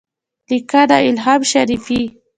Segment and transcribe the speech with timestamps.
[0.49, 2.01] لیکنه: الهام شریفي